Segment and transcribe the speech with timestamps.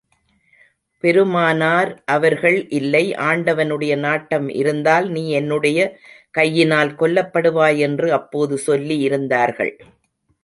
[1.03, 5.79] பெருமானார் அவர்கள் இல்லை, ஆண்டவனுடைய நாட்டம் இருந்தால், நீ என்னுடைய
[6.31, 9.73] கையினால் கொல்லப்படுவாய் என்று அப்போது சொல்லி இருந்தார்கள்.